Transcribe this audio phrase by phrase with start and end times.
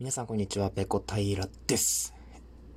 [0.00, 2.14] 皆さんこんにちは、ペコ平です。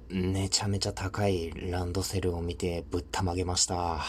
[0.09, 4.01] めちゃめちゃ高いランドセルを見てぶったまげました。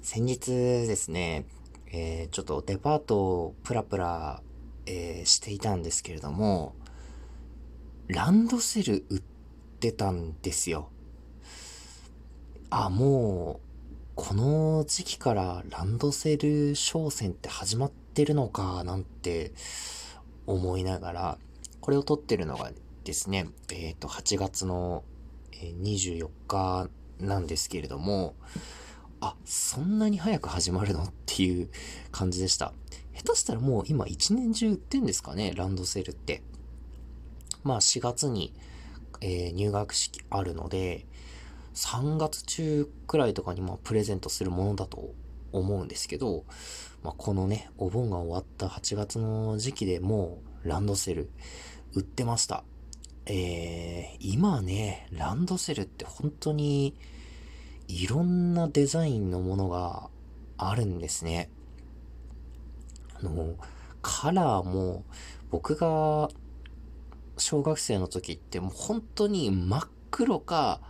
[0.00, 1.44] 先日ですね、
[1.92, 4.40] えー、ちょっとデパートをプラプラ、
[4.86, 6.74] えー、していたんですけれども、
[8.08, 9.22] ランドセル売っ
[9.78, 10.88] てたんですよ。
[12.70, 19.52] あ、もう、この時期からランドセル商戦って始まってるのかなんて
[20.46, 21.38] 思いながら、
[21.86, 22.72] これを撮ってるのが
[23.04, 25.04] ですね、えっ、ー、と、8月の
[25.84, 26.88] 24日
[27.20, 28.34] なんですけれども、
[29.20, 31.04] あ、そんなに早く始まるの？
[31.04, 31.68] っていう
[32.10, 32.72] 感じでした。
[33.14, 36.42] 下手したらもう今一年中売ってんですかね、ランドセルって。
[37.62, 38.52] まあ4月に、
[39.20, 41.06] えー、入学式あるので、
[41.74, 45.14] 3月中くらいとかにまプレゼントするものだと
[45.52, 46.46] 思うんですけど、
[47.04, 51.30] まあ、このね、お盆が終わった8月の時期でもうランドセル
[51.94, 52.64] 売ってました。
[53.26, 56.94] えー、今ね、ランドセルって本当に
[57.88, 60.08] いろんなデザインのものが
[60.58, 61.50] あるんですね。
[63.14, 63.54] あの、
[64.02, 65.04] カラーも
[65.50, 66.28] 僕が
[67.38, 70.80] 小学生の時ってもう本当に真っ黒か、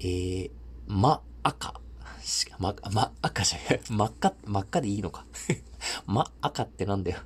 [0.00, 0.50] えー、
[0.86, 1.80] 真赤。
[2.58, 3.80] 真、真赤じゃない。
[3.88, 5.24] 真っ赤、真っ赤でいいのか。
[6.06, 7.20] 真赤ってなんだよ。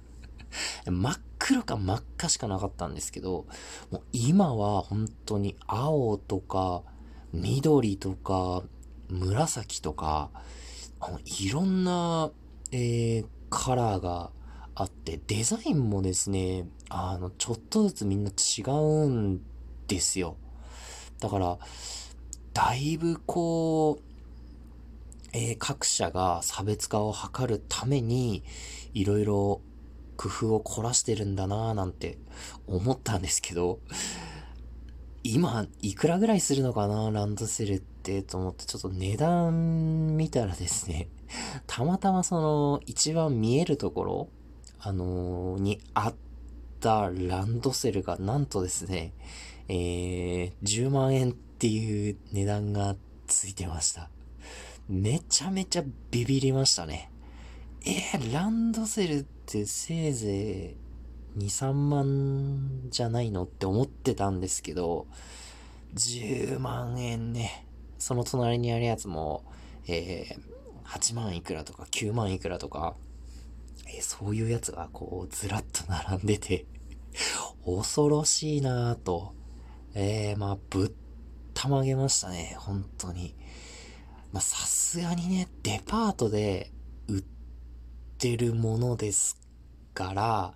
[0.87, 3.47] 真っ黒か真っ赤しかなかったんですけど、
[3.91, 6.83] もう今は本当に青とか、
[7.33, 8.63] 緑とか、
[9.09, 10.31] 紫とか、
[11.01, 12.31] あの、いろんな、
[12.73, 14.31] えー、カラーが
[14.75, 19.41] あって、デザインもですね、あの、ちょっとずつみんな違うん
[19.89, 20.37] ですよ。
[21.21, 21.59] だから、
[22.53, 24.03] だいぶこう、
[25.33, 28.43] えー、各社が差別化を図るために、
[28.93, 29.61] いろいろ
[30.21, 32.19] 工夫を凝らしてるんだなぁなんて
[32.67, 33.79] 思ったんですけど、
[35.23, 41.09] 今、いくらぐらいするのかなランドセルってと思って、ちょっと値段見たらですね、
[41.67, 44.29] たまたまその、一番見えるところ、
[44.79, 46.15] あのー、にあっ
[46.81, 49.15] たランドセルが、なんとですね、
[49.69, 52.95] えー、10万円っていう値段が
[53.27, 54.11] ついてました。
[54.87, 57.10] めちゃめちゃビビりましたね。
[57.83, 60.77] えー、ランドセルってせいぜ
[61.37, 65.07] い2、3万じゃないのって思ってたんですけど、
[65.95, 67.67] 10万円ね。
[67.99, 69.45] その隣にあるやつも、
[69.89, 72.97] えー、8万いくらとか9万いくらとか、
[73.87, 76.67] えー、そういうやつがこうずらっと並んでて
[77.65, 79.35] 恐ろしいなぁと、
[79.95, 80.93] えー、まあ、ぶっ
[81.55, 83.35] たまげましたね、本当に。
[84.33, 86.71] まあ、さすがにね、デパートで
[88.21, 89.39] てるものです
[89.95, 90.55] から、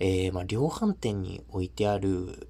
[0.00, 2.48] えー、まあ、量販店に置いてある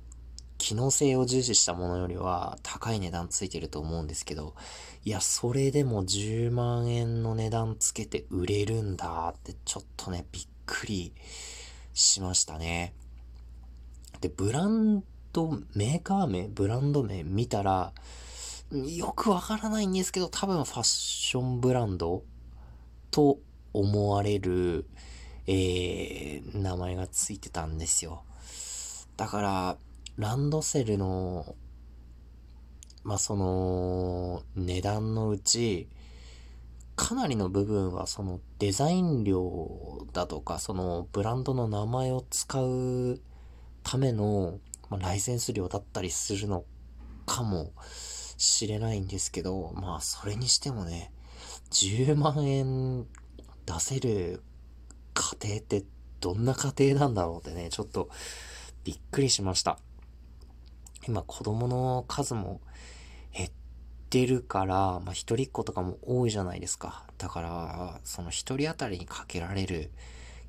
[0.59, 4.55] 機能性を重視したものよりは高い値段ついてると思うんですけど、
[5.05, 11.15] いや、それでも10万円の値段つけて売れるんだってちょっとね、びっくり
[11.95, 12.93] しましたね。
[14.21, 17.93] で、ブランド、メーカー名、ブランド名見たら、
[18.73, 22.25] よくわからないんですけど、多分ファッションブランド
[23.13, 23.39] と
[23.73, 24.87] 思われる、
[25.47, 28.23] えー、名前がついてたんですよ。
[29.17, 29.77] だから、
[30.17, 31.55] ランドセルの、
[33.05, 35.89] まあ、その、値段のうち、
[36.97, 43.21] かなりの部分はそのデザイン料だとか、そのブランドの名前を使う
[43.83, 44.59] ための、
[44.91, 46.65] まあ、ライセンス料だったりするの
[47.25, 47.73] かも
[48.37, 51.11] しれないんですけど、まあそれにしてもね、
[51.71, 53.07] 10万円
[53.73, 54.43] 出せる
[55.15, 55.85] 家庭って
[56.19, 58.09] どんな家庭なんだろうってね、ちょっと
[58.83, 59.79] びっくりしました。
[61.07, 62.61] 今子供の数も
[63.33, 63.51] 減っ
[64.11, 67.05] てるから、まあ一人っ子とかも多いじゃないですか。
[67.17, 69.93] だから、その一人当たりにかけられる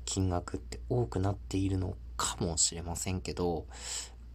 [0.04, 3.66] 金額って多くなっているのかもしれませんけど、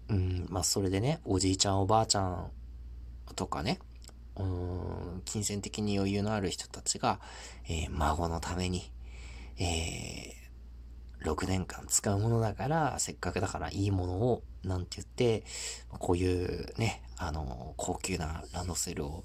[0.07, 2.51] うん、まあそれでね、おじいちゃんおばあちゃん
[3.35, 3.79] とかね、
[5.25, 7.19] 金銭的に余裕のある人たちが、
[7.67, 8.91] えー、孫のために、
[9.59, 15.43] えー、6年間使うものだから、せっかくだからいいものを、なんて言って、
[15.99, 19.23] こういうね、あの、高級なランドセルを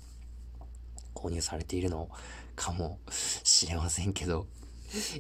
[1.15, 2.09] 購入されているの
[2.57, 4.47] かもしれませんけど、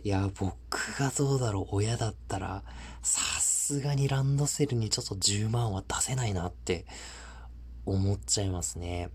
[0.04, 2.62] いや、僕がどうだろう、親だったら、
[3.02, 6.86] さすがにランドセルにちょっと10万は出せないなって
[7.84, 9.10] 思っちゃいますね。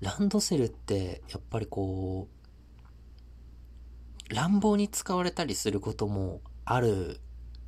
[0.00, 2.28] ランドセルって、やっぱりこ
[4.30, 7.20] う、乱暴に使われたりすることもある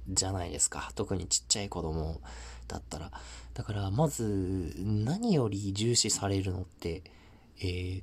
[0.09, 0.91] じゃないですか。
[0.95, 2.21] 特にちっちゃい子供
[2.69, 3.11] だったら。
[3.55, 7.03] だから、まず、何より重視されるのって、
[7.59, 8.03] えー、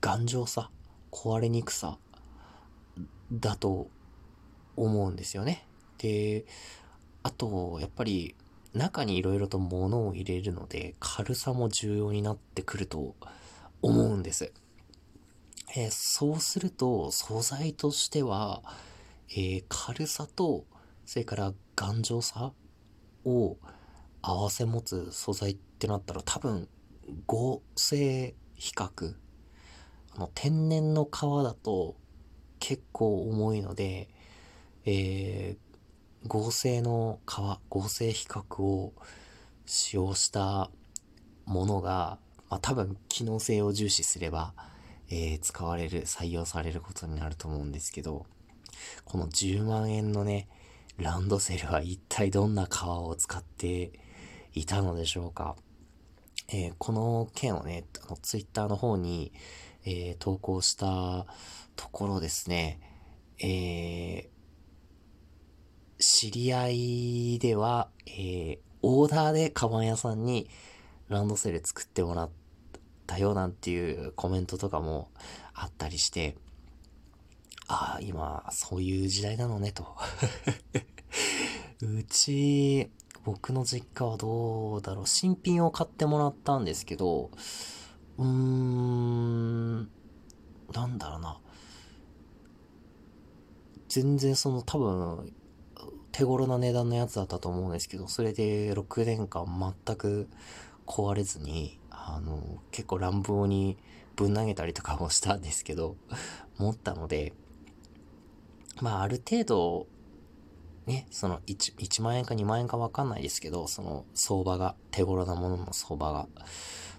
[0.00, 0.70] 頑丈さ、
[1.10, 1.98] 壊れにくさ、
[3.32, 3.90] だと
[4.76, 5.66] 思うんですよね。
[5.98, 6.46] で、
[7.22, 8.34] あと、やっぱり、
[8.76, 13.16] 中に色々と物を入れるので、軽さも重要になってくると
[13.82, 14.52] 思うんです。
[15.76, 18.62] えー、そうすると、素材としては、
[19.30, 20.64] えー、軽さと、
[21.04, 22.52] それから頑丈さ
[23.24, 23.56] を
[24.22, 26.68] 合わせ持つ素材ってなったら多分
[27.26, 29.14] 合成比較
[30.16, 31.96] あの天然の革だと
[32.58, 34.08] 結構重いので、
[34.84, 35.65] えー、
[36.26, 38.92] 合成の革合成比較を
[39.64, 40.70] 使用した
[41.44, 42.18] ものが、
[42.48, 44.54] まあ、多分機能性を重視すれば、
[45.08, 48.26] えー、使われる採用されることになると思うんですけど
[49.04, 50.48] この10万円のね
[50.98, 53.92] ランドセルは一体どんな革を使って
[54.54, 55.56] いたのでしょうか。
[56.48, 59.32] えー、この件をね、あの、ツイッターの方に、
[59.84, 61.26] えー、投稿した
[61.76, 62.80] ところですね、
[63.38, 64.35] えー、
[65.98, 70.48] 知り合いでは、えー、オーダーでカバン屋さんに
[71.08, 72.30] ランドセル作ってもらっ
[73.06, 75.10] たよなんていうコメントとかも
[75.54, 76.36] あったりして、
[77.68, 79.96] ああ、今、そういう時代なのね、と。
[81.82, 82.90] うち、
[83.24, 85.06] 僕の実家はどうだろう。
[85.06, 87.30] 新品を買ってもらったんですけど、
[88.18, 89.90] うーん、
[90.72, 91.40] なんだろうな。
[93.88, 95.34] 全然その多分、
[96.16, 100.30] 手頃な値段のやつだったと思うんですけど、それで6年間全く
[100.86, 103.76] 壊れずに、あの、結構乱暴に
[104.16, 105.94] ぶん投げたりとかもしたんですけど、
[106.56, 107.34] 持ったので、
[108.80, 109.88] まあある程度、
[110.86, 116.28] ね、その 1, 1万円か2万円かわかんないですけど、その相場が、手頃なものの相場が、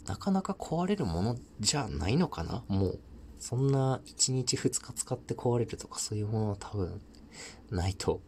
[0.06, 2.64] なかなか壊れるものじゃないのかな？
[2.68, 3.00] もう、
[3.40, 7.02] そんな1日2日使って壊れるとかそういうものは多分
[7.70, 8.22] ないと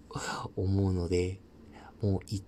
[0.55, 1.39] 思うので、
[2.01, 2.43] もう一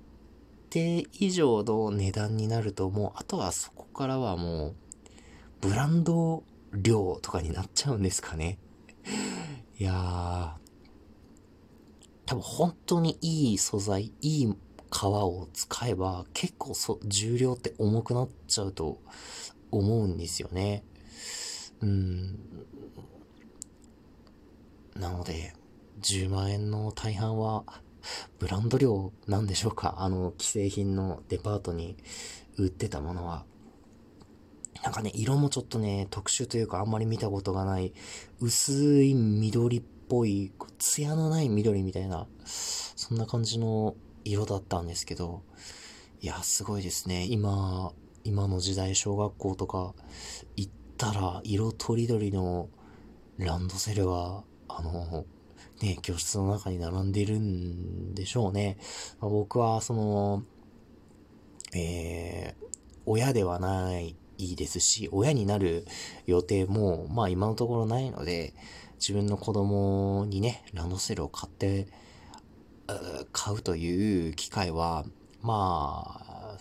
[0.69, 4.75] 定以上の値段になると、もうあとはそこからはもう、
[5.61, 6.43] ブランド
[6.73, 8.57] 量とかになっちゃうんですかね。
[9.77, 10.51] いやー、
[12.25, 14.55] 多分本当にいい素材、いい
[14.89, 19.01] 革を使えば結構そ重量って重くなっちゃうと
[19.71, 20.83] 思うんですよね。
[21.81, 22.39] うん。
[24.95, 25.53] なので、
[26.01, 27.63] 10万円の大半は
[28.39, 31.97] ブランド量なんでしょうかあの既製品のデパートに
[32.57, 33.45] 売ってたものは。
[34.83, 37.93] なんかね、色もちょっとね、特殊というかあんまり見たことがない
[38.39, 43.95] 薄い緑っぽい、艶のない緑みたいな、そんな感じの
[44.25, 45.43] 色だったんですけど、
[46.19, 47.27] いや、すごいですね。
[47.29, 47.93] 今、
[48.23, 49.93] 今の時代、小学校とか
[50.55, 52.69] 行ったら、色とりどりの
[53.37, 55.25] ランドセルが、あの、
[55.81, 58.77] ね、教室の中に並んでるんでしょうね。
[59.19, 60.43] まあ、僕は、その、
[61.73, 62.65] えー、
[63.05, 64.15] 親ではない
[64.55, 65.85] ですし、親になる
[66.25, 68.53] 予定も、まあ今のところないので、
[68.99, 71.87] 自分の子供にね、ランドセルを買って、
[73.31, 75.05] 買うという機会は、
[75.41, 76.57] まあ、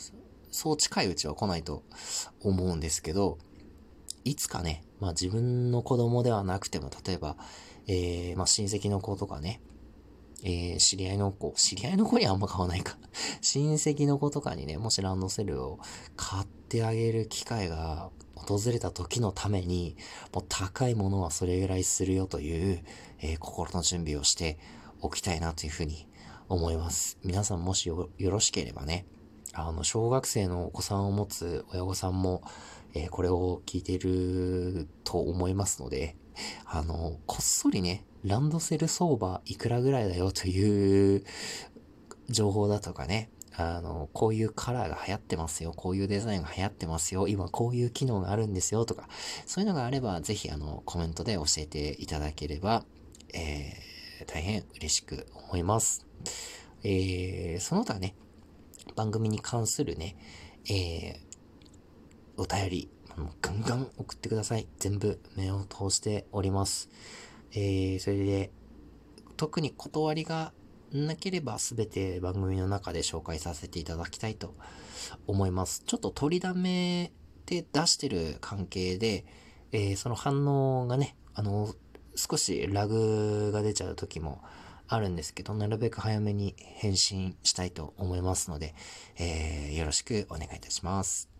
[0.51, 1.83] そう近いうちは来ないと
[2.41, 3.39] 思うんですけど、
[4.25, 7.37] いつかね、まあ自分の子供ではなくても、例えば、
[7.87, 9.61] えー、まあ親戚の子とかね、
[10.43, 12.97] えー、知り合いの子、知り合いの子にあんま買わないか。
[13.43, 15.79] 親戚の子とかにね、もしランドセルを
[16.17, 19.97] 買ってあげる機会が訪れた時のために、
[20.33, 22.85] もう高いものはそれぐらいするよという、
[23.21, 24.59] えー、心の準備をして
[25.01, 26.07] おきたいなというふうに
[26.49, 27.19] 思います。
[27.23, 29.07] 皆さんもしよろしければね、
[29.53, 32.43] あの、小学生のお子さんを持つ親御さんも、
[32.95, 36.17] えー、これを聞いていると思いますので、
[36.67, 41.25] あの、こっそりね、ランドセル相場いくらぐらいだよという
[42.29, 45.73] 情報だとかね、あの、こういうカラーが流行ってますよ。
[45.75, 47.29] こういうデザインが流行ってますよ。
[47.29, 48.85] 今こういう機能があるんですよ。
[48.85, 49.09] とか、
[49.47, 52.85] そういうのがあれば、ぜひあの、コメントで教えていただければ、
[53.35, 56.07] えー、大変嬉しく思います。
[56.83, 58.15] えー、その他ね、
[58.97, 60.17] 番組に関するね、
[60.69, 61.30] えー、
[62.41, 62.89] お便り、
[63.43, 64.67] ガンガン送ってください。
[64.79, 66.89] 全部目を通しております。
[67.53, 68.51] えー、それで、
[69.37, 70.55] 特に断りが
[70.91, 74.55] なければ全て番組の中で紹介させていただきたいと
[75.27, 75.83] 思います。
[75.85, 77.13] ちょっと取りだめ
[77.45, 79.27] で出してる関係で、
[79.73, 81.75] えー、その反応がね、あの、
[82.17, 84.43] 少しラグが出ちゃう時も
[84.89, 88.75] あるんですけど、なるべく早めに返信したいと思いますので、
[89.19, 91.40] えー、よろしくお願いいたします。